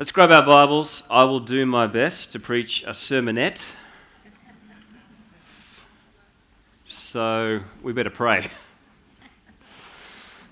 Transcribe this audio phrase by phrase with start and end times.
[0.00, 1.02] Let's grab our Bibles.
[1.10, 3.74] I will do my best to preach a sermonette.
[6.86, 8.48] So we better pray.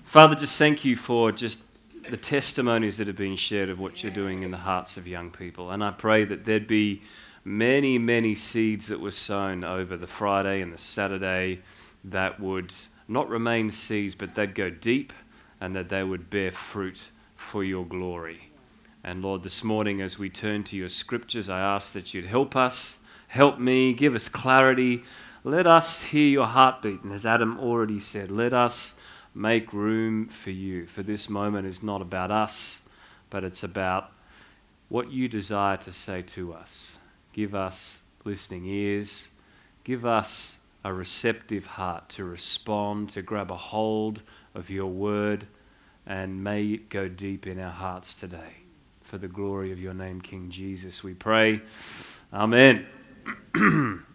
[0.03, 1.63] Father, just thank you for just
[2.11, 5.31] the testimonies that have been shared of what you're doing in the hearts of young
[5.31, 5.71] people.
[5.71, 7.01] And I pray that there'd be
[7.43, 11.61] many, many seeds that were sown over the Friday and the Saturday
[12.03, 12.71] that would
[13.07, 15.11] not remain seeds, but they'd go deep
[15.59, 18.48] and that they would bear fruit for your glory.
[19.03, 22.55] And Lord, this morning as we turn to your scriptures, I ask that you'd help
[22.55, 22.99] us,
[23.29, 25.03] help me, give us clarity.
[25.45, 27.03] Let us hear your heartbeat.
[27.03, 28.95] And as Adam already said, let us
[29.33, 30.85] make room for you.
[30.85, 32.81] For this moment is not about us,
[33.29, 34.11] but it's about
[34.89, 36.97] what you desire to say to us.
[37.31, 39.31] Give us listening ears.
[39.85, 44.23] Give us a receptive heart to respond, to grab a hold
[44.53, 45.47] of your word,
[46.05, 48.63] and may it go deep in our hearts today
[49.09, 51.03] for the glory of your name, King Jesus.
[51.03, 51.61] We pray.
[52.31, 52.85] Amen.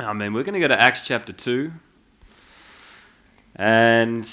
[0.00, 0.34] Amen.
[0.34, 1.70] We're going to go to Acts chapter 2.
[3.54, 4.28] And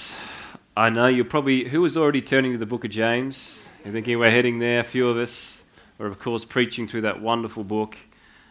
[0.76, 3.68] I know you're probably, who was already turning to the book of James?
[3.86, 5.66] You're thinking we're heading there, a few of us.
[6.00, 7.96] We're, of course, preaching through that wonderful book.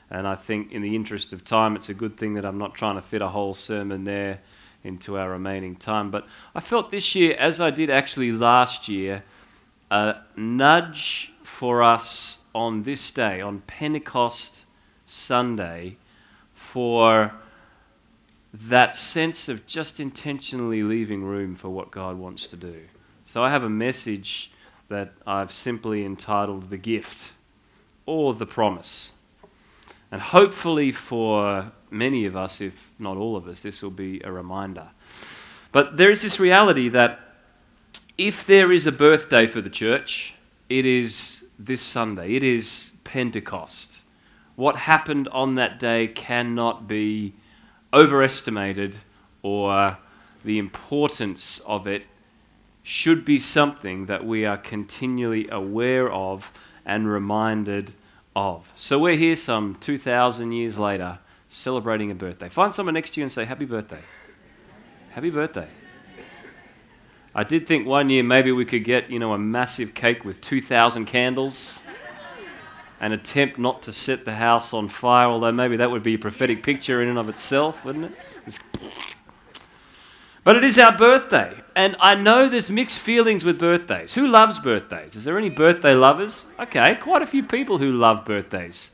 [0.09, 2.75] And I think, in the interest of time, it's a good thing that I'm not
[2.75, 4.39] trying to fit a whole sermon there
[4.85, 6.12] into our remaining time.
[6.12, 9.25] But I felt this year, as I did actually last year,
[9.91, 14.65] a nudge for us on this day, on Pentecost
[15.05, 15.98] Sunday,
[16.55, 17.34] for
[18.55, 22.84] that sense of just intentionally leaving room for what God wants to do.
[23.27, 24.53] So I have a message
[24.89, 27.33] that I've simply entitled The Gift
[28.07, 29.12] or The Promise.
[30.11, 34.33] And hopefully, for many of us, if not all of us, this will be a
[34.33, 34.92] reminder.
[35.73, 37.20] But there is this reality that
[38.17, 40.35] if there is a birthday for the church,
[40.71, 42.35] it is this Sunday.
[42.35, 44.03] It is Pentecost.
[44.55, 47.35] What happened on that day cannot be
[47.93, 48.97] overestimated,
[49.42, 49.98] or
[50.45, 52.05] the importance of it
[52.83, 56.53] should be something that we are continually aware of
[56.86, 57.92] and reminded
[58.36, 58.73] of.
[58.77, 62.48] So we're here some 2,000 years later celebrating a birthday.
[62.48, 64.03] Find someone next to you and say, Happy birthday.
[65.11, 65.67] Happy birthday.
[67.35, 70.41] I did think one year maybe we could get, you know, a massive cake with
[70.41, 71.79] 2,000 candles
[73.01, 76.18] and attempt not to set the house on fire, although maybe that would be a
[76.18, 78.13] prophetic picture in and of itself, wouldn't it?
[78.46, 78.58] It's...
[80.42, 84.14] But it is our birthday, and I know there's mixed feelings with birthdays.
[84.14, 85.14] Who loves birthdays?
[85.14, 86.47] Is there any birthday lovers?
[86.58, 88.91] Okay, quite a few people who love birthdays.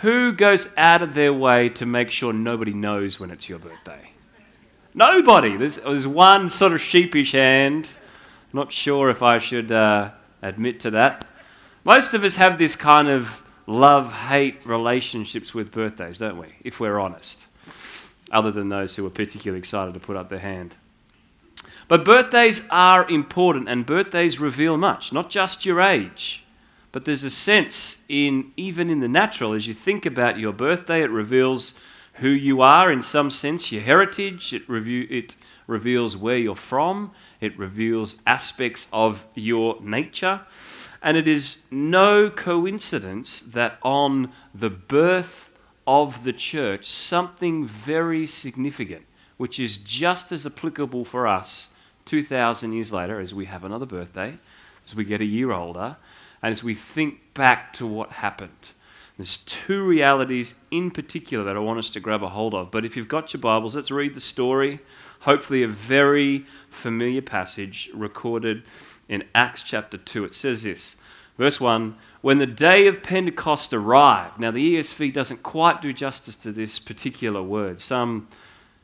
[0.00, 4.12] Who goes out of their way to make sure nobody knows when it's your birthday?
[4.98, 5.56] Nobody.
[5.56, 7.88] There's, there's one sort of sheepish hand.
[8.52, 10.10] Not sure if I should uh,
[10.42, 11.24] admit to that.
[11.84, 16.48] Most of us have this kind of love hate relationships with birthdays, don't we?
[16.64, 17.46] If we're honest.
[18.32, 20.74] Other than those who are particularly excited to put up their hand.
[21.86, 26.42] But birthdays are important, and birthdays reveal much, not just your age.
[26.90, 31.02] But there's a sense in even in the natural, as you think about your birthday,
[31.04, 31.74] it reveals
[32.20, 34.52] who you are in some sense, your heritage.
[34.52, 35.36] It, review, it
[35.66, 37.12] reveals where you're from.
[37.40, 40.42] It reveals aspects of your nature.
[41.02, 45.52] And it is no coincidence that on the birth
[45.86, 49.06] of the church, something very significant,
[49.36, 51.70] which is just as applicable for us
[52.04, 54.38] 2,000 years later as we have another birthday,
[54.84, 55.96] as we get a year older,
[56.42, 58.72] and as we think back to what happened.
[59.18, 62.70] There's two realities in particular that I want us to grab a hold of.
[62.70, 64.78] But if you've got your Bibles, let's read the story.
[65.22, 68.62] Hopefully, a very familiar passage recorded
[69.08, 70.24] in Acts chapter 2.
[70.24, 70.96] It says this
[71.36, 76.36] Verse 1 When the day of Pentecost arrived, now the ESV doesn't quite do justice
[76.36, 77.80] to this particular word.
[77.80, 78.28] Some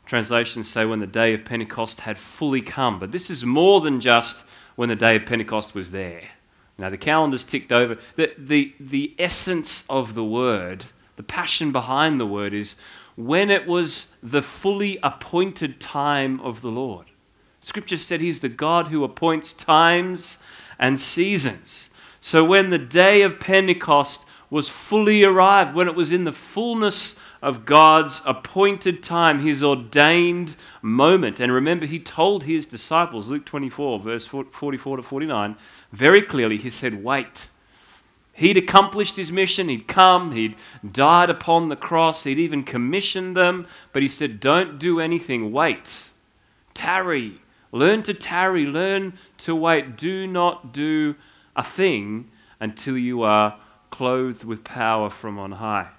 [0.04, 4.00] translations say when the day of Pentecost had fully come, but this is more than
[4.00, 6.22] just when the day of Pentecost was there.
[6.76, 7.98] Now, the calendar's ticked over.
[8.16, 12.76] The, the, the essence of the word, the passion behind the word, is
[13.16, 17.06] when it was the fully appointed time of the Lord.
[17.60, 20.38] Scripture said he's the God who appoints times
[20.78, 21.90] and seasons.
[22.20, 27.20] So, when the day of Pentecost was fully arrived, when it was in the fullness
[27.44, 31.38] of God's appointed time, his ordained moment.
[31.40, 35.56] And remember, he told his disciples, Luke 24, verse 44 to 49,
[35.92, 37.50] very clearly, he said, Wait.
[38.32, 40.56] He'd accomplished his mission, he'd come, he'd
[40.90, 46.08] died upon the cross, he'd even commissioned them, but he said, Don't do anything, wait.
[46.72, 47.42] Tarry.
[47.72, 49.96] Learn to tarry, learn to wait.
[49.96, 51.14] Do not do
[51.54, 53.58] a thing until you are
[53.90, 55.90] clothed with power from on high.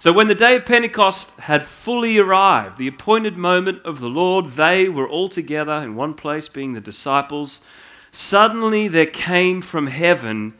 [0.00, 4.52] So, when the day of Pentecost had fully arrived, the appointed moment of the Lord,
[4.52, 7.60] they were all together in one place, being the disciples.
[8.10, 10.54] Suddenly there came from heaven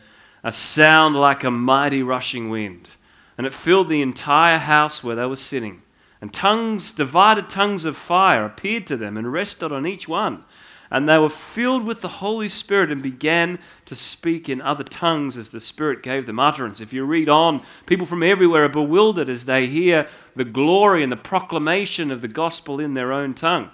[0.44, 2.96] a sound like a mighty rushing wind,
[3.38, 5.80] and it filled the entire house where they were sitting.
[6.20, 10.44] And tongues, divided tongues of fire, appeared to them and rested on each one.
[10.90, 15.36] And they were filled with the Holy Spirit and began to speak in other tongues
[15.36, 16.80] as the Spirit gave them utterance.
[16.80, 21.12] If you read on, people from everywhere are bewildered as they hear the glory and
[21.12, 23.70] the proclamation of the gospel in their own tongue.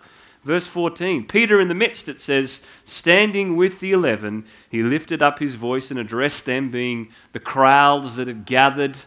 [0.47, 5.41] Verse 14 Peter in the midst, it says, standing with the eleven, he lifted up
[5.41, 8.99] his voice and addressed them, being the crowds that had gathered.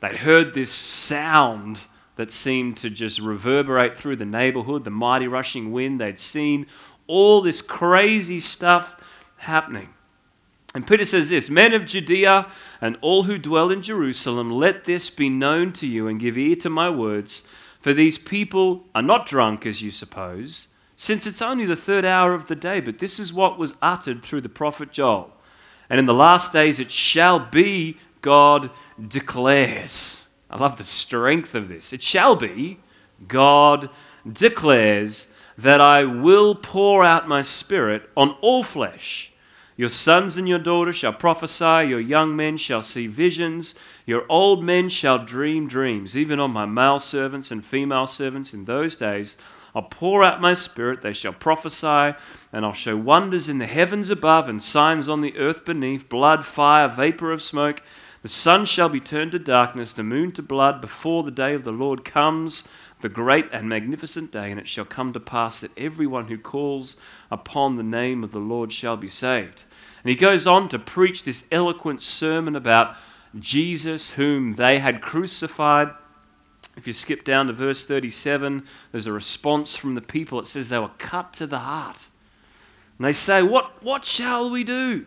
[0.00, 1.86] They'd heard this sound
[2.16, 6.00] that seemed to just reverberate through the neighborhood, the mighty rushing wind.
[6.00, 6.66] They'd seen
[7.08, 8.94] all this crazy stuff
[9.38, 9.88] happening.
[10.74, 12.46] And Peter says this Men of Judea
[12.80, 16.54] and all who dwell in Jerusalem, let this be known to you and give ear
[16.56, 17.42] to my words.
[17.80, 22.34] For these people are not drunk, as you suppose, since it's only the third hour
[22.34, 22.80] of the day.
[22.80, 25.32] But this is what was uttered through the prophet Joel.
[25.88, 28.70] And in the last days it shall be, God
[29.06, 30.24] declares.
[30.50, 31.92] I love the strength of this.
[31.92, 32.78] It shall be,
[33.26, 33.90] God
[34.30, 35.28] declares
[35.58, 39.32] that I will pour out my spirit on all flesh.
[39.76, 43.74] Your sons and your daughters shall prophesy, your young men shall see visions,
[44.06, 46.16] your old men shall dream dreams.
[46.16, 49.36] Even on my male servants and female servants in those days,
[49.74, 52.16] I'll pour out my spirit, they shall prophesy,
[52.52, 56.44] and I'll show wonders in the heavens above and signs on the earth beneath blood,
[56.44, 57.82] fire, vapor of smoke.
[58.22, 61.62] The sun shall be turned to darkness, the moon to blood, before the day of
[61.62, 62.66] the Lord comes
[63.00, 66.96] the great and magnificent day, and it shall come to pass that everyone who calls
[67.30, 69.64] upon the name of the Lord shall be saved.
[70.02, 72.96] And he goes on to preach this eloquent sermon about
[73.38, 75.90] Jesus, whom they had crucified.
[76.76, 80.40] If you skip down to verse 37, there's a response from the people.
[80.40, 82.08] It says they were cut to the heart.
[82.96, 85.06] And they say, What, what shall we do?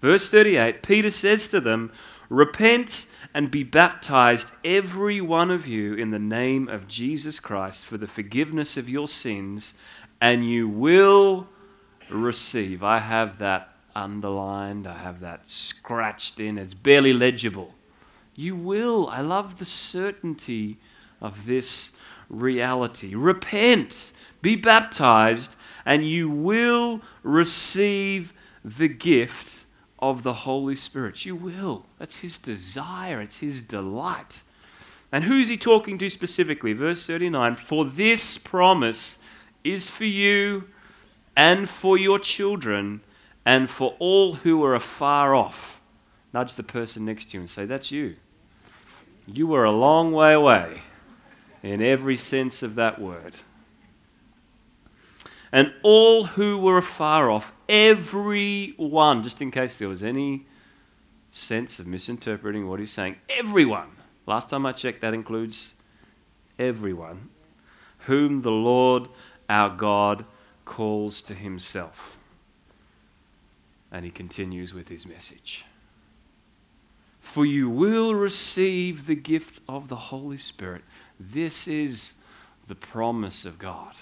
[0.00, 1.92] Verse 38 Peter says to them,
[2.32, 7.98] Repent and be baptized, every one of you, in the name of Jesus Christ for
[7.98, 9.74] the forgiveness of your sins,
[10.18, 11.46] and you will
[12.08, 12.82] receive.
[12.82, 17.74] I have that underlined, I have that scratched in, it's barely legible.
[18.34, 19.08] You will.
[19.08, 20.78] I love the certainty
[21.20, 21.92] of this
[22.30, 23.14] reality.
[23.14, 28.32] Repent, be baptized, and you will receive
[28.64, 29.61] the gift
[30.02, 31.24] of the Holy Spirit.
[31.24, 31.86] You will.
[31.98, 34.42] That's his desire, it's his delight.
[35.12, 36.72] And who's he talking to specifically?
[36.72, 39.18] Verse 39 For this promise
[39.62, 40.64] is for you
[41.36, 43.00] and for your children
[43.46, 45.80] and for all who are afar off.
[46.32, 48.16] Nudge the person next to you and say, That's you.
[49.26, 50.78] You are a long way away
[51.62, 53.34] in every sense of that word
[55.52, 60.46] and all who were afar off, every one, just in case there was any
[61.30, 63.90] sense of misinterpreting what he's saying, everyone,
[64.26, 65.74] last time I checked, that includes
[66.58, 67.28] everyone,
[68.06, 69.08] whom the Lord
[69.48, 70.24] our God
[70.64, 72.18] calls to himself.
[73.90, 75.66] And he continues with his message.
[77.20, 80.82] For you will receive the gift of the Holy Spirit.
[81.20, 82.14] This is
[82.66, 83.94] the promise of God.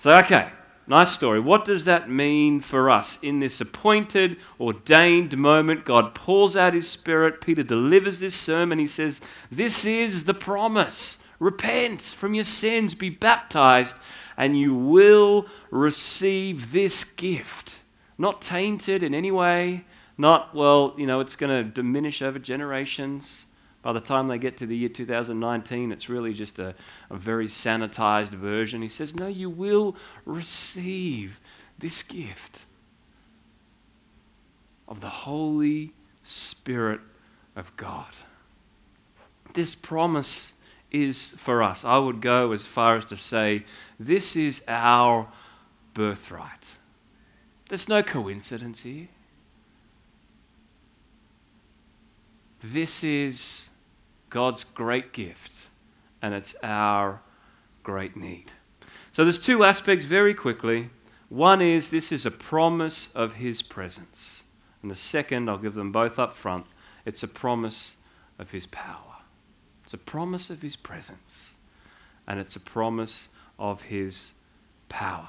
[0.00, 0.48] So, okay,
[0.86, 1.40] nice story.
[1.40, 5.84] What does that mean for us in this appointed, ordained moment?
[5.84, 7.42] God pours out his spirit.
[7.42, 8.78] Peter delivers this sermon.
[8.78, 11.18] He says, This is the promise.
[11.38, 13.96] Repent from your sins, be baptized,
[14.38, 17.80] and you will receive this gift.
[18.16, 19.84] Not tainted in any way,
[20.16, 23.48] not, well, you know, it's going to diminish over generations.
[23.82, 26.74] By the time they get to the year 2019, it's really just a,
[27.08, 28.82] a very sanitized version.
[28.82, 29.96] He says, No, you will
[30.26, 31.40] receive
[31.78, 32.66] this gift
[34.86, 37.00] of the Holy Spirit
[37.56, 38.12] of God.
[39.54, 40.54] This promise
[40.90, 41.84] is for us.
[41.84, 43.64] I would go as far as to say,
[43.98, 45.28] this is our
[45.94, 46.76] birthright.
[47.68, 49.08] There's no coincidence here.
[52.62, 53.70] This is
[54.28, 55.68] God's great gift,
[56.20, 57.22] and it's our
[57.82, 58.52] great need.
[59.10, 60.90] So there's two aspects very quickly.
[61.30, 64.44] One is this is a promise of His presence.
[64.82, 66.66] And the second, I'll give them both up front,
[67.06, 67.96] it's a promise
[68.38, 69.22] of His power.
[69.84, 71.54] It's a promise of His presence,
[72.26, 74.34] and it's a promise of His
[74.90, 75.28] power.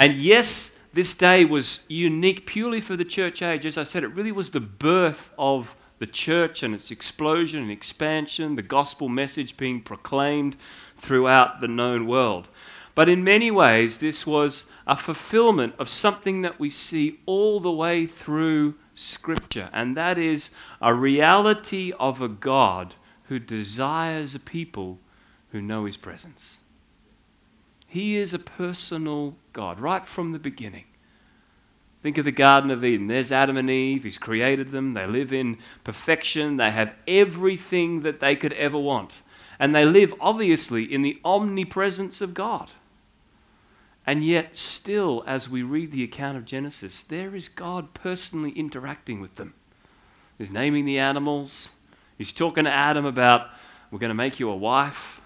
[0.00, 3.64] And yes, this day was unique purely for the church age.
[3.64, 7.70] As I said, it really was the birth of the church and its explosion and
[7.70, 10.56] expansion, the gospel message being proclaimed
[10.96, 12.48] throughout the known world.
[12.94, 17.72] But in many ways, this was a fulfillment of something that we see all the
[17.72, 25.00] way through Scripture, and that is a reality of a God who desires a people
[25.50, 26.60] who know His presence.
[27.88, 30.84] He is a personal God right from the beginning.
[32.04, 33.06] Think of the Garden of Eden.
[33.06, 34.04] There's Adam and Eve.
[34.04, 34.92] He's created them.
[34.92, 36.58] They live in perfection.
[36.58, 39.22] They have everything that they could ever want.
[39.58, 42.72] And they live, obviously, in the omnipresence of God.
[44.06, 49.22] And yet, still, as we read the account of Genesis, there is God personally interacting
[49.22, 49.54] with them.
[50.36, 51.70] He's naming the animals.
[52.18, 53.48] He's talking to Adam about,
[53.90, 55.22] we're going to make you a wife.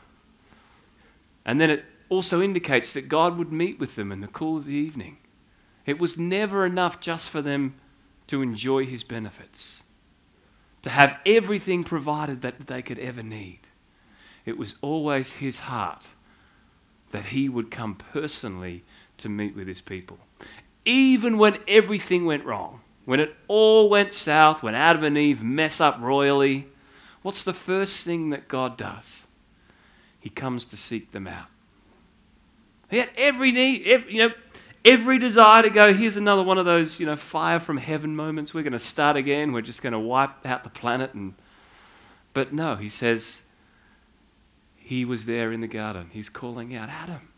[1.45, 4.67] And then it also indicates that God would meet with them in the cool of
[4.67, 5.17] the evening.
[5.88, 7.76] It was never enough just for them
[8.26, 9.85] to enjoy his benefits,
[10.83, 13.61] to have everything provided that they could ever need.
[14.45, 16.09] It was always his heart
[17.11, 18.85] that he would come personally
[19.16, 20.18] to meet with his people.
[20.85, 25.80] Even when everything went wrong, when it all went south, when Adam and Eve mess
[25.80, 26.66] up royally,
[27.23, 29.26] what's the first thing that God does?
[30.21, 31.47] He comes to seek them out.
[32.90, 34.35] He had every need, every, you know,
[34.85, 38.55] every desire to go, here's another one of those, you know, fire from heaven moments.
[38.55, 39.53] We're going to start again.
[39.53, 41.15] We're just going to wipe out the planet.
[41.15, 41.35] And,
[42.35, 43.43] but no, he says,
[44.77, 46.11] he was there in the garden.
[46.13, 47.29] He's calling out, Adam,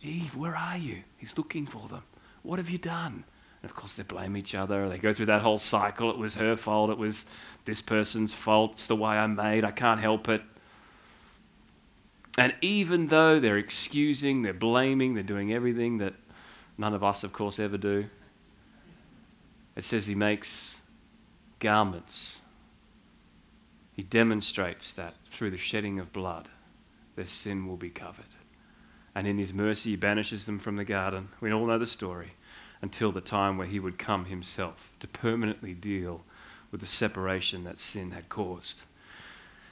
[0.00, 1.02] Eve, where are you?
[1.16, 2.02] He's looking for them.
[2.42, 3.24] What have you done?
[3.62, 4.88] And of course, they blame each other.
[4.88, 6.10] They go through that whole cycle.
[6.10, 6.90] It was her fault.
[6.90, 7.26] It was
[7.64, 8.72] this person's fault.
[8.72, 9.64] It's the way I'm made.
[9.64, 10.42] I can't help it.
[12.38, 16.14] And even though they're excusing, they're blaming, they're doing everything that
[16.82, 18.06] None of us, of course, ever do.
[19.76, 20.80] It says he makes
[21.60, 22.42] garments.
[23.94, 26.48] He demonstrates that through the shedding of blood,
[27.14, 28.24] their sin will be covered.
[29.14, 31.28] And in his mercy, he banishes them from the garden.
[31.40, 32.32] We all know the story
[32.80, 36.24] until the time where he would come himself to permanently deal
[36.72, 38.82] with the separation that sin had caused.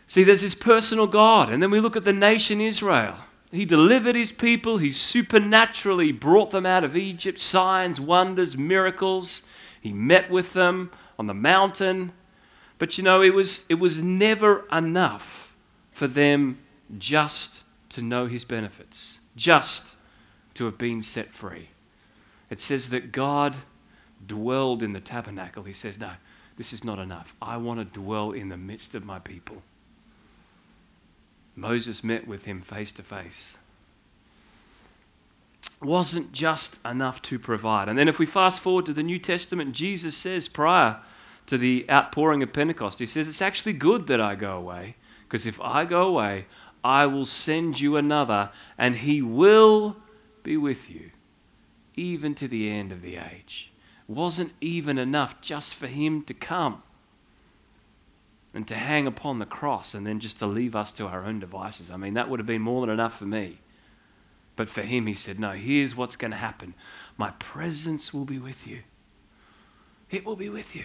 [0.07, 1.50] See, there's this personal God.
[1.50, 3.17] And then we look at the nation Israel.
[3.50, 4.78] He delivered his people.
[4.78, 9.42] He supernaturally brought them out of Egypt, signs, wonders, miracles.
[9.80, 12.12] He met with them on the mountain.
[12.78, 15.54] But you know, it was, it was never enough
[15.90, 16.59] for them
[16.99, 19.97] just to know his benefits, just
[20.54, 21.69] to have been set free.
[22.49, 23.57] It says that God
[24.25, 25.64] dwelled in the tabernacle.
[25.64, 26.12] He says, No,
[26.57, 27.35] this is not enough.
[27.42, 29.62] I want to dwell in the midst of my people.
[31.57, 33.57] Moses met with him face to face.
[35.83, 37.88] Wasn't just enough to provide.
[37.88, 40.99] And then, if we fast forward to the New Testament, Jesus says prior
[41.47, 45.47] to the outpouring of Pentecost, He says, It's actually good that I go away, because
[45.47, 46.47] if I go away,
[46.85, 49.97] I will send you another, and He will
[50.42, 51.12] be with you,
[51.97, 53.73] even to the end of the age.
[54.07, 56.83] Wasn't even enough just for Him to come
[58.52, 61.38] and to hang upon the cross and then just to leave us to our own
[61.38, 61.90] devices.
[61.90, 63.59] I mean, that would have been more than enough for me.
[64.57, 66.75] But for him, he said, No, here's what's going to happen
[67.16, 68.80] my presence will be with you.
[70.11, 70.85] It will be with you.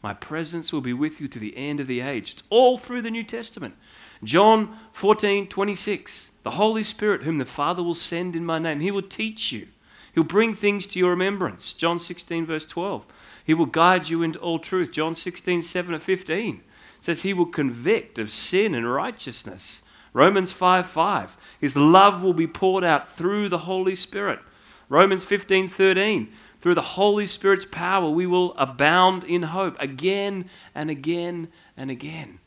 [0.00, 2.32] My presence will be with you to the end of the age.
[2.32, 3.74] It's all through the New Testament.
[4.22, 6.32] John 14, 26.
[6.44, 9.66] The Holy Spirit, whom the Father will send in my name, he will teach you.
[10.14, 11.72] He'll bring things to your remembrance.
[11.72, 13.06] John 16, verse 12.
[13.44, 14.92] He will guide you into all truth.
[14.92, 16.62] John 16, 7 to 15
[17.00, 19.82] says he will convict of sin and righteousness.
[20.12, 21.36] Romans 5 5.
[21.60, 24.40] His love will be poured out through the Holy Spirit.
[24.88, 26.32] Romans 15 13.
[26.60, 32.40] Through the Holy Spirit's power, we will abound in hope again and again and again.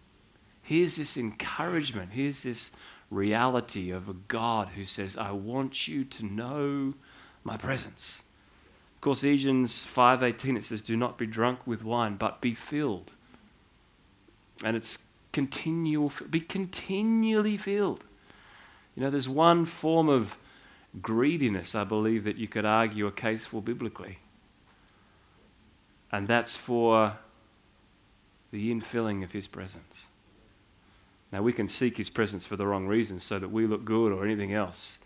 [0.62, 2.12] Here's this encouragement.
[2.12, 2.72] Here's this
[3.10, 6.96] reality of a God who says, I want you to know
[7.44, 8.24] my presence.
[8.96, 13.14] Of course, Ephesians 5:18 it says, "Do not be drunk with wine, but be filled
[14.64, 15.00] and it's
[15.32, 18.04] continual, be continually filled.
[18.96, 20.38] You know, there's one form of
[21.02, 24.20] greediness, I believe, that you could argue a case for biblically.
[26.12, 27.14] And that's for
[28.52, 30.08] the infilling of His presence.
[31.32, 34.12] Now, we can seek His presence for the wrong reasons so that we look good
[34.12, 35.00] or anything else.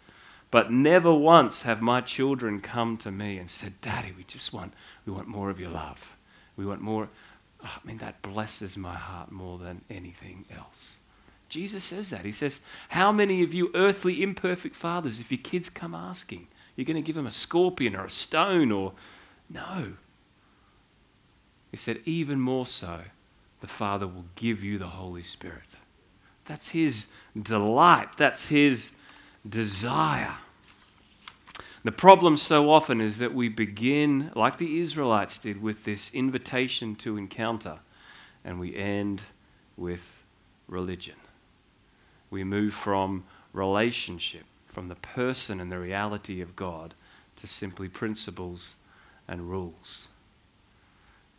[0.50, 4.74] But never once have my children come to me and said, Daddy, we just want,
[5.06, 6.16] we want more of your love.
[6.56, 7.10] We want more.
[7.66, 11.00] I mean, that blesses my heart more than anything else.
[11.50, 12.26] Jesus says that.
[12.26, 16.86] He says, How many of you earthly imperfect fathers, if your kids come asking, You're
[16.86, 18.94] going to give them a scorpion or a stone or.
[19.50, 19.94] No.
[21.76, 23.02] He said, even more so,
[23.62, 25.76] the Father will give you the Holy Spirit.
[26.46, 27.08] That's his
[27.40, 28.94] delight, that's his
[29.48, 30.36] desire.
[31.86, 36.96] The problem so often is that we begin, like the Israelites did, with this invitation
[36.96, 37.78] to encounter,
[38.44, 39.22] and we end
[39.78, 40.24] with
[40.68, 41.14] religion.
[42.32, 46.96] We move from relationship, from the person and the reality of God,
[47.36, 48.78] to simply principles
[49.28, 50.08] and rules.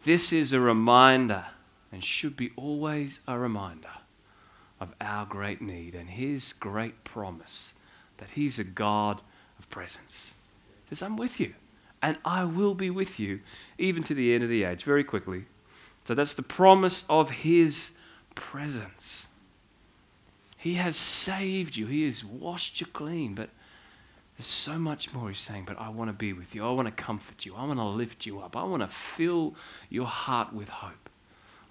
[0.05, 1.47] This is a reminder,
[1.91, 3.99] and should be always a reminder,
[4.79, 7.75] of our great need and His great promise
[8.19, 9.23] that He's a God
[9.59, 10.35] of presence.
[10.89, 11.55] Says, I'm with you,
[12.01, 13.41] and I will be with you
[13.77, 14.85] even to the end of the age.
[14.85, 15.47] Very quickly.
[16.05, 17.97] So that's the promise of His
[18.35, 19.29] presence.
[20.57, 23.51] He has saved you, He has washed you clean, but
[24.37, 26.65] there's so much more He's saying, but I want to be with you.
[26.65, 27.57] I want to comfort you.
[27.57, 28.57] I want to lift you up.
[28.57, 29.55] I want to fill
[29.89, 31.11] your heart with hope.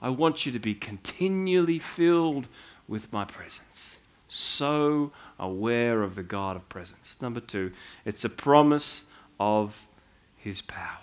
[0.01, 2.49] I want you to be continually filled
[2.87, 7.17] with my presence so aware of the God of presence.
[7.21, 7.71] Number two,
[8.05, 9.05] it's a promise
[9.39, 9.87] of
[10.35, 10.99] his power.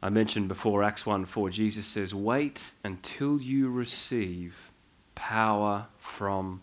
[0.00, 4.70] I mentioned before Acts 1 4, Jesus says, Wait until you receive
[5.14, 6.62] power from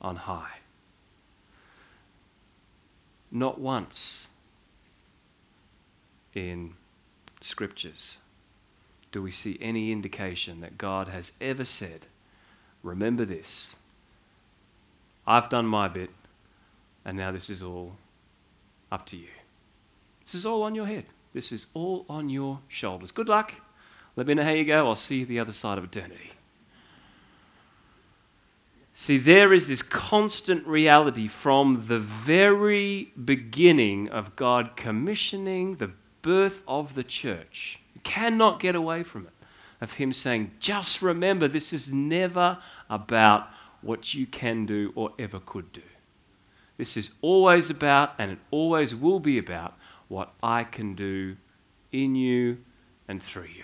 [0.00, 0.60] on high.
[3.30, 4.28] Not once
[6.32, 6.74] in
[7.40, 8.18] scriptures
[9.10, 12.06] do we see any indication that God has ever said,
[12.86, 13.76] Remember this.
[15.26, 16.10] I've done my bit,
[17.04, 17.96] and now this is all
[18.92, 19.28] up to you.
[20.24, 21.06] This is all on your head.
[21.32, 23.10] This is all on your shoulders.
[23.10, 23.54] Good luck.
[24.14, 24.86] Let me know how you go.
[24.86, 26.30] I'll see you the other side of eternity.
[28.94, 35.90] See, there is this constant reality from the very beginning of God commissioning the
[36.22, 39.35] birth of the church You cannot get away from it.
[39.86, 42.58] Of Him saying, just remember, this is never
[42.90, 43.48] about
[43.82, 45.82] what you can do or ever could do.
[46.76, 51.36] This is always about, and it always will be about, what I can do
[51.92, 52.58] in you
[53.06, 53.62] and through you.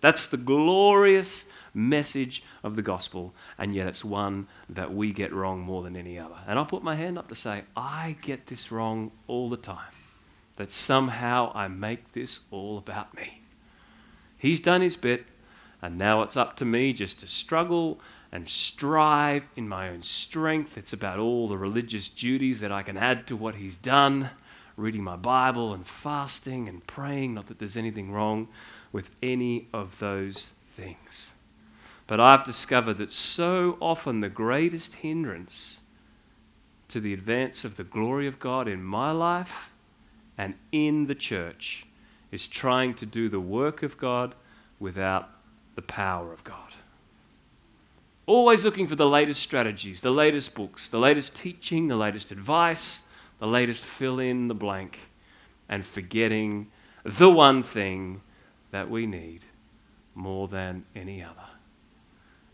[0.00, 5.60] That's the glorious message of the gospel, and yet it's one that we get wrong
[5.60, 6.38] more than any other.
[6.48, 9.94] And I'll put my hand up to say, I get this wrong all the time.
[10.56, 13.42] That somehow I make this all about me.
[14.36, 15.24] He's done his bit,
[15.82, 18.00] and now it's up to me just to struggle
[18.32, 20.76] and strive in my own strength.
[20.76, 24.30] It's about all the religious duties that I can add to what he's done
[24.76, 27.34] reading my Bible and fasting and praying.
[27.34, 28.48] Not that there's anything wrong
[28.92, 31.32] with any of those things.
[32.06, 35.80] But I've discovered that so often the greatest hindrance
[36.88, 39.72] to the advance of the glory of God in my life
[40.38, 41.86] and in the church
[42.30, 44.34] is trying to do the work of God
[44.78, 45.30] without
[45.76, 46.72] the power of God.
[48.26, 53.02] Always looking for the latest strategies, the latest books, the latest teaching, the latest advice,
[53.38, 54.98] the latest fill in the blank,
[55.68, 56.66] and forgetting
[57.04, 58.22] the one thing
[58.72, 59.42] that we need
[60.14, 61.36] more than any other.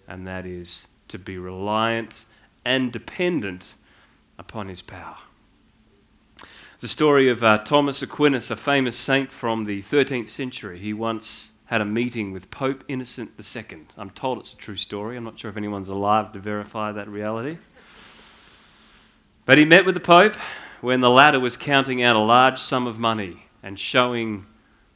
[0.07, 2.27] And that is to be reliant
[2.65, 3.75] and dependent
[4.39, 5.17] upon His power.
[6.81, 10.79] The story of uh, Thomas Aquinas, a famous saint from the 13th century.
[10.81, 13.87] He once had a meeting with Pope Innocent II.
[13.97, 15.17] I'm told it's a true story.
[15.17, 17.57] I'm not sure if anyone's alive to verify that reality.
[19.47, 20.35] But he met with the Pope
[20.83, 24.45] when the latter was counting out a large sum of money and showing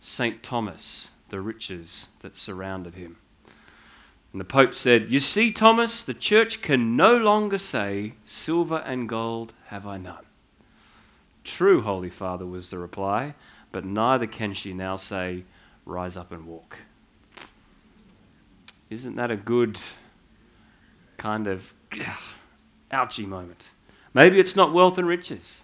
[0.03, 0.43] St.
[0.43, 3.17] Thomas the riches that surrounded him.
[4.33, 9.09] And the Pope said, You see, Thomas, the church can no longer say, Silver and
[9.09, 10.27] gold have I none.
[11.43, 13.35] True, Holy Father, was the reply,
[13.73, 15.45] but neither can she now say,
[15.87, 16.79] Rise up and walk.
[18.91, 19.81] Isn't that a good
[21.17, 21.73] kind of
[22.91, 23.71] ouchy moment?
[24.13, 25.63] Maybe it's not wealth and riches.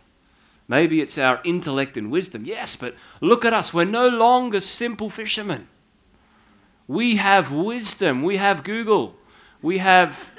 [0.69, 2.45] Maybe it's our intellect and wisdom.
[2.45, 3.75] Yes, but look at us.
[3.75, 5.69] We're no longer simple fishermen.
[6.87, 8.23] We have wisdom.
[8.23, 9.17] We have Google.
[9.61, 10.31] We have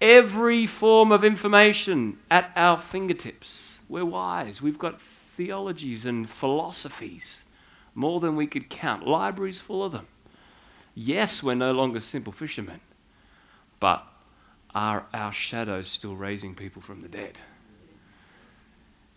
[0.00, 3.82] every form of information at our fingertips.
[3.88, 4.60] We're wise.
[4.60, 7.44] We've got theologies and philosophies,
[7.94, 10.06] more than we could count, libraries full of them.
[10.94, 12.80] Yes, we're no longer simple fishermen,
[13.80, 14.06] but
[14.74, 17.38] are our shadows still raising people from the dead?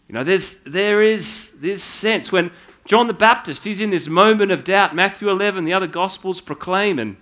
[0.08, 2.52] You know, there's, there is this sense when
[2.86, 4.96] John the Baptist, he's in this moment of doubt.
[4.96, 7.18] Matthew 11, the other Gospels proclaim, and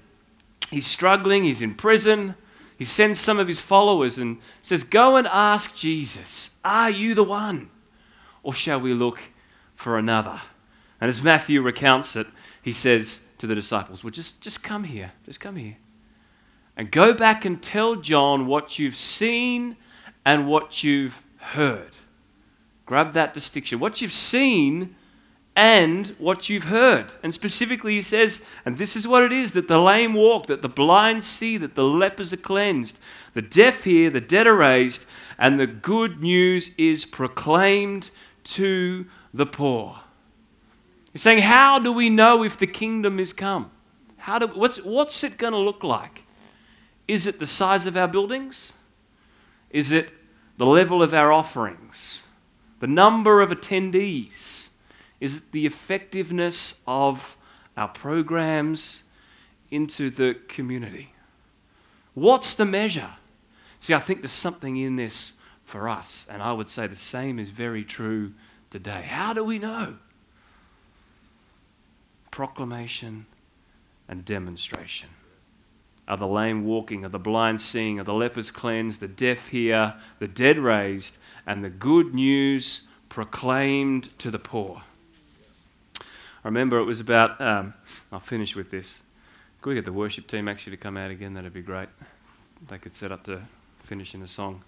[0.70, 2.36] he's struggling, he's in prison,
[2.78, 7.24] he sends some of his followers and says, Go and ask Jesus, Are you the
[7.24, 7.72] one?
[8.44, 9.20] Or shall we look
[9.74, 10.42] for another?
[11.02, 12.28] And as Matthew recounts it,
[12.62, 15.12] he says to the disciples, Well, just, just come here.
[15.26, 15.78] Just come here.
[16.78, 19.78] And go back and tell John what you've seen
[20.26, 21.98] and what you've heard.
[22.86, 23.80] Grab that distinction.
[23.80, 24.96] What you've seen
[25.56, 27.14] and what you've heard.
[27.24, 30.62] And specifically, he says, and this is what it is that the lame walk, that
[30.62, 33.00] the blind see, that the lepers are cleansed,
[33.34, 38.12] the deaf hear, the dead are raised, and the good news is proclaimed
[38.44, 40.02] to the poor.
[41.16, 43.72] He's saying, How do we know if the kingdom is come?
[44.18, 46.24] How do, what's, what's it going to look like?
[47.08, 48.74] Is it the size of our buildings?
[49.70, 50.12] Is it
[50.58, 52.28] the level of our offerings?
[52.82, 54.72] The number of attendees?
[55.22, 57.38] Is it the effectiveness of
[57.78, 59.06] our programs
[59.72, 61.14] into the community?
[62.14, 63.14] What's the measure?
[63.80, 67.40] See, I think there's something in this for us, and I would say the same
[67.40, 68.34] is very true
[68.70, 69.04] today.
[69.04, 69.96] How do we know?
[72.36, 73.28] Proclamation
[74.10, 75.08] and demonstration.
[76.06, 77.06] Are the lame walking?
[77.06, 77.98] Are the blind seeing?
[77.98, 79.00] Are the lepers cleansed?
[79.00, 79.94] The deaf hear?
[80.20, 81.18] The dead raised?
[81.48, 84.84] And the good news proclaimed to the poor.
[86.02, 86.04] I
[86.50, 87.74] remember it was about, um,
[88.12, 89.02] I'll finish with this.
[89.62, 91.36] Could we get the worship team actually to come out again?
[91.36, 91.88] That'd be great.
[92.68, 93.44] They could set up to
[93.80, 94.62] finish in a song.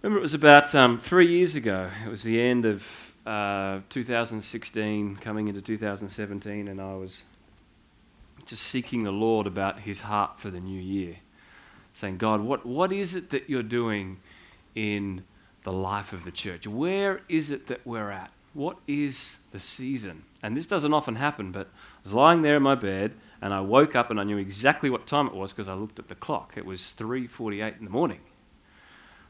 [0.00, 1.90] Remember, it was about um, three years ago.
[2.06, 7.24] It was the end of uh, 2016, coming into 2017, and I was
[8.44, 11.16] just seeking the Lord about his heart for the new year.
[11.92, 14.18] Saying, God, what, what is it that you're doing
[14.74, 15.24] in
[15.62, 16.66] the life of the church?
[16.66, 18.30] Where is it that we're at?
[18.54, 20.24] What is the season?
[20.42, 23.60] And this doesn't often happen, but I was lying there in my bed and I
[23.60, 26.14] woke up and I knew exactly what time it was because I looked at the
[26.14, 26.54] clock.
[26.56, 28.20] It was 3:48 in the morning.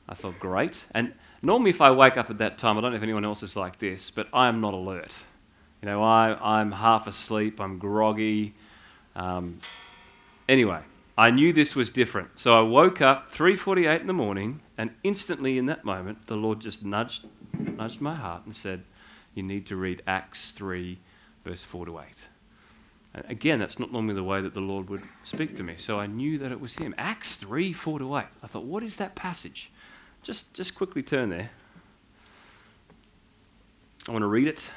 [0.09, 0.87] I thought, great.
[0.93, 3.43] And normally, if I wake up at that time, I don't know if anyone else
[3.43, 5.15] is like this, but I am not alert.
[5.83, 8.55] You know, I, I'm half asleep, I'm groggy.
[9.17, 9.59] Um,
[10.49, 10.81] anyway,
[11.19, 12.39] I knew this was different.
[12.39, 16.61] So I woke up 3:48 in the morning, and instantly in that moment, the Lord
[16.61, 17.27] just nudged,
[17.59, 18.85] nudged my heart and said,
[19.35, 20.99] "You need to read Acts 3,
[21.45, 22.07] verse 4 to 8."
[23.15, 25.75] And again, that's not normally the way that the Lord would speak to me.
[25.77, 26.95] So I knew that it was Him.
[26.97, 28.25] Acts 3, 4 to 8.
[28.43, 29.71] I thought, what is that passage?
[30.23, 31.51] Just, just quickly turn there.
[34.09, 34.71] I want to read it,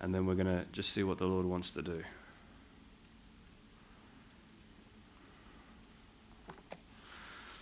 [0.00, 2.02] and then we're going to just see what the Lord wants to do.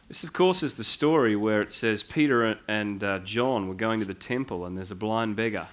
[0.09, 4.01] This, of course, is the story where it says Peter and uh, John were going
[4.01, 5.69] to the temple, and there's a blind beggar.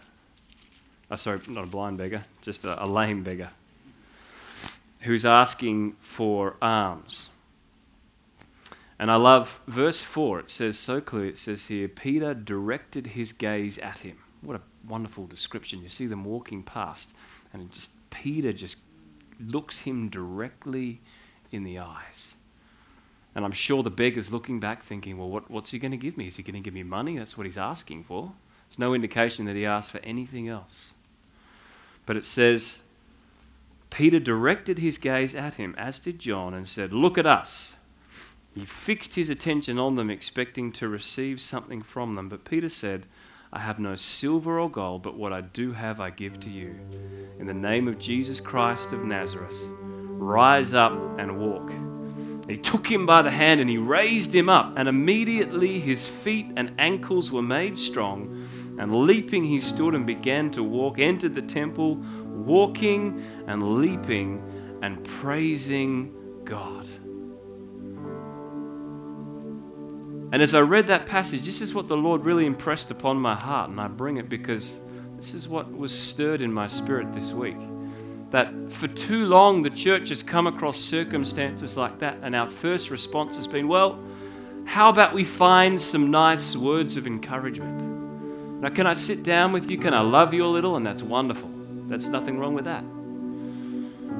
[1.09, 3.49] Oh, sorry, not a blind beggar, just a, a lame beggar
[5.01, 7.29] who's asking for alms.
[8.99, 10.39] And I love verse 4.
[10.39, 11.27] It says so clear.
[11.27, 14.17] It says here, Peter directed his gaze at him.
[14.41, 15.81] What a wonderful description.
[15.81, 17.13] You see them walking past,
[17.53, 18.77] and just Peter just
[19.39, 21.01] looks him directly
[21.51, 22.35] in the eyes.
[23.35, 26.17] And I'm sure the beggar's looking back thinking, well, what, what's he going to give
[26.17, 26.25] me?
[26.25, 27.17] Is he going to give me money?
[27.17, 28.33] That's what he's asking for.
[28.67, 30.95] There's no indication that he asked for anything else.
[32.07, 32.81] But it says,
[33.91, 37.75] Peter directed his gaze at him, as did John, and said, Look at us.
[38.57, 42.27] He fixed his attention on them, expecting to receive something from them.
[42.27, 43.05] But Peter said,
[43.53, 46.75] I have no silver or gold, but what I do have I give to you.
[47.37, 51.71] In the name of Jesus Christ of Nazareth, rise up and walk.
[52.49, 56.47] He took him by the hand and he raised him up, and immediately his feet
[56.57, 58.43] and ankles were made strong.
[58.79, 65.03] And leaping, he stood and began to walk, entered the temple, walking and leaping and
[65.03, 66.76] praising God.
[70.31, 73.33] And as I read that passage, this is what the Lord really impressed upon my
[73.33, 74.79] heart, and I bring it because
[75.15, 77.57] this is what was stirred in my spirit this week.
[78.31, 82.91] That for too long the church has come across circumstances like that, and our first
[82.91, 83.99] response has been, well,
[84.65, 88.61] how about we find some nice words of encouragement?
[88.61, 89.77] Now, can I sit down with you?
[89.77, 90.75] Can I love you a little?
[90.75, 91.49] And that's wonderful.
[91.87, 92.83] That's nothing wrong with that.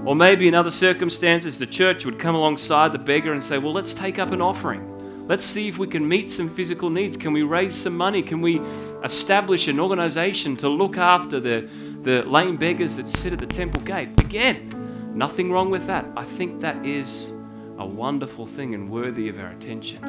[0.06, 3.74] Or maybe in other circumstances, the church would come alongside the beggar and say, well,
[3.74, 4.97] let's take up an offering.
[5.28, 7.18] Let's see if we can meet some physical needs.
[7.18, 8.22] Can we raise some money?
[8.22, 8.62] Can we
[9.04, 11.68] establish an organization to look after the,
[12.02, 14.08] the lame beggars that sit at the temple gate?
[14.22, 16.06] Again, nothing wrong with that.
[16.16, 17.34] I think that is
[17.78, 20.00] a wonderful thing and worthy of our attention.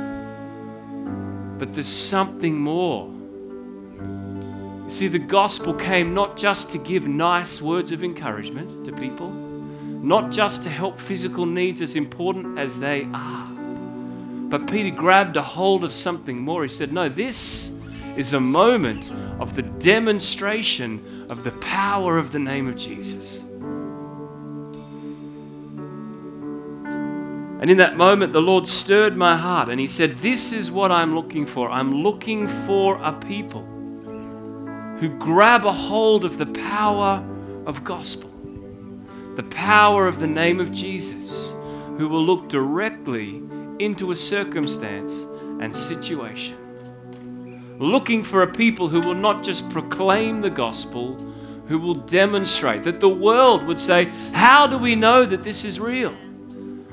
[1.59, 3.13] But there's something more.
[4.85, 9.31] You see, the gospel came not just to give nice words of encouragement to people,
[9.31, 13.58] not just to help physical needs as important as they are
[14.49, 16.63] But Peter grabbed a hold of something more.
[16.63, 17.73] He said, No, this
[18.17, 23.45] is a moment of the demonstration of the power of the name of Jesus.
[27.61, 30.91] And in that moment, the Lord stirred my heart and He said, This is what
[30.91, 31.69] I'm looking for.
[31.71, 33.63] I'm looking for a people
[35.01, 37.25] who grab a hold of the power
[37.67, 38.31] of gospel,
[39.37, 41.55] the power of the name of Jesus,
[41.99, 43.43] who will look directly
[43.79, 45.25] into a circumstance
[45.61, 46.57] and situation.
[47.79, 51.17] Looking for a people who will not just proclaim the gospel,
[51.69, 55.79] who will demonstrate that the world would say, How do we know that this is
[55.79, 56.17] real?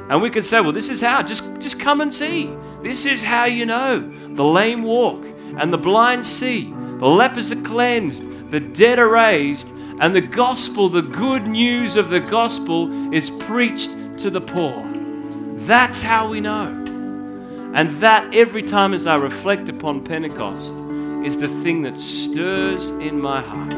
[0.10, 1.24] And we could say, well, this is how.
[1.24, 2.54] Just, just come and see.
[2.82, 4.00] This is how you know.
[4.36, 5.26] The lame walk,
[5.58, 6.66] and the blind see.
[6.66, 12.10] The lepers are cleansed, the dead are raised, and the gospel, the good news of
[12.10, 14.95] the gospel, is preached to the poor.
[15.66, 16.68] That's how we know.
[17.74, 20.76] And that, every time as I reflect upon Pentecost,
[21.26, 23.74] is the thing that stirs in my heart.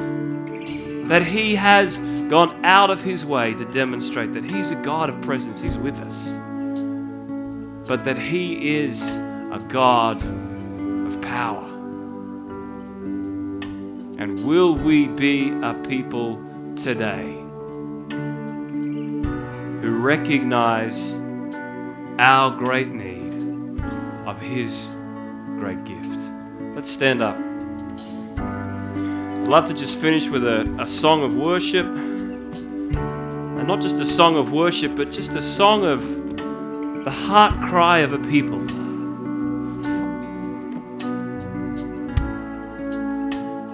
[1.07, 5.21] That He has gone out of his way to demonstrate that he's a God of
[5.21, 6.33] presence, he's with us,
[7.87, 11.63] but that he is a God of power.
[14.19, 16.43] And will we be a people
[16.75, 17.31] today
[19.81, 21.19] who recognize
[22.19, 23.81] our great need
[24.25, 24.97] of his
[25.59, 26.09] great gift?
[26.75, 27.37] Let's stand up.
[28.37, 31.85] I'd love to just finish with a, a song of worship
[33.57, 36.01] And not just a song of worship, but just a song of
[37.03, 38.61] the heart cry of a people.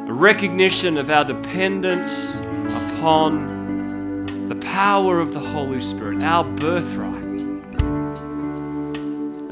[0.07, 7.12] A recognition of our dependence upon the power of the Holy Spirit, our birthright.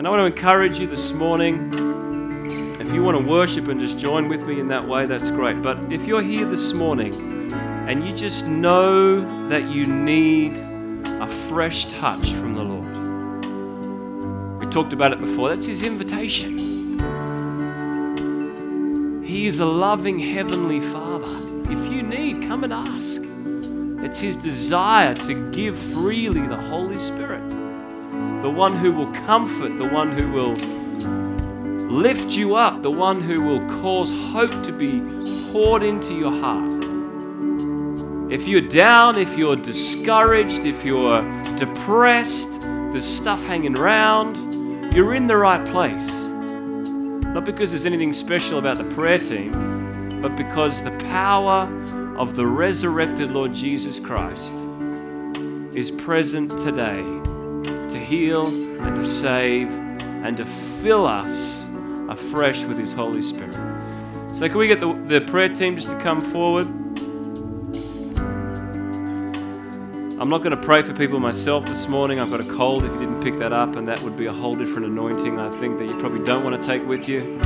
[0.02, 1.70] And I want to encourage you this morning.
[2.80, 5.62] If you want to worship and just join with me in that way, that's great.
[5.62, 7.14] But if you're here this morning,
[7.88, 12.88] and you just know that you need a fresh touch from the Lord.
[14.64, 15.50] We talked about it before.
[15.50, 16.58] That's His invitation.
[19.24, 21.30] He is a loving Heavenly Father.
[21.72, 23.22] If you need, come and ask.
[24.04, 27.41] It's His desire to give freely the Holy Spirit,
[28.42, 30.56] the one who will comfort, the one who will
[31.92, 35.00] lift you up, the one who will cause hope to be
[35.52, 36.84] poured into your heart.
[38.32, 41.22] If you're down, if you're discouraged, if you're
[41.58, 46.30] depressed, there's stuff hanging around, you're in the right place.
[46.30, 51.70] Not because there's anything special about the prayer team, but because the power
[52.18, 54.56] of the resurrected Lord Jesus Christ
[55.76, 57.04] is present today
[57.92, 59.70] to heal and to save
[60.24, 61.70] and to fill us
[62.10, 63.54] afresh with His Holy Spirit.
[64.34, 66.68] So, can we get the, the prayer team just to come forward?
[70.22, 72.20] I'm not going to pray for people myself this morning.
[72.20, 74.32] I've got a cold if you didn't pick that up, and that would be a
[74.34, 77.40] whole different anointing, I think, that you probably don't want to take with you.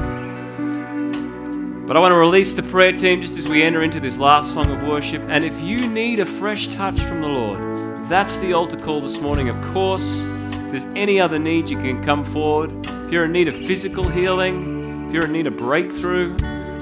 [1.87, 4.53] But I want to release the prayer team just as we enter into this last
[4.53, 5.21] song of worship.
[5.29, 7.74] And if you need a fresh touch from the Lord,
[8.07, 9.49] that's the altar call this morning.
[9.49, 12.71] Of course, if there's any other need, you can come forward.
[12.87, 16.37] If you're in need of physical healing, if you're in need of breakthrough,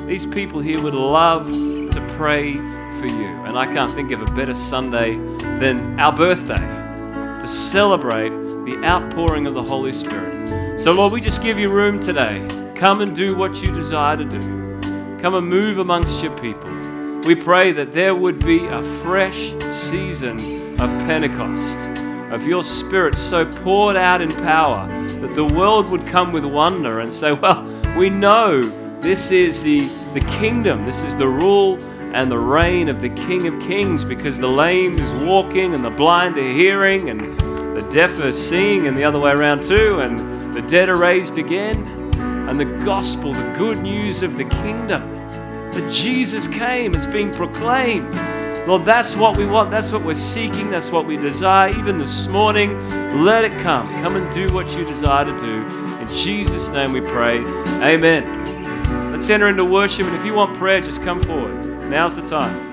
[0.06, 3.28] these people here would love to pray for you.
[3.46, 5.16] And I can't think of a better Sunday
[5.60, 8.30] than our birthday to celebrate
[8.66, 10.80] the outpouring of the Holy Spirit.
[10.80, 12.46] So, Lord, we just give you room today.
[12.76, 14.42] Come and do what you desire to do.
[15.22, 16.70] Come and move amongst your people.
[17.22, 21.78] We pray that there would be a fresh season of Pentecost,
[22.34, 27.00] of your Spirit so poured out in power that the world would come with wonder
[27.00, 27.64] and say, Well,
[27.98, 28.62] we know
[29.00, 29.80] this is the,
[30.14, 31.82] the kingdom, this is the rule
[32.14, 35.90] and the reign of the King of Kings because the lame is walking and the
[35.90, 37.22] blind are hearing and
[37.78, 40.20] the deaf are seeing and the other way around too and
[40.54, 41.88] the dead are raised again
[42.50, 45.10] and the gospel, the good news of the kingdom
[45.72, 48.14] that Jesus came is being proclaimed.
[48.68, 49.72] Lord, that's what we want.
[49.72, 50.70] That's what we're seeking.
[50.70, 51.70] That's what we desire.
[51.78, 52.88] Even this morning,
[53.22, 53.90] let it come.
[54.02, 55.66] Come and do what you desire to do.
[56.00, 57.40] In Jesus' name we pray.
[57.82, 58.24] Amen.
[59.12, 60.06] Let's enter into worship.
[60.06, 61.66] And if you want prayer, just come forward.
[61.90, 62.73] Now's the time.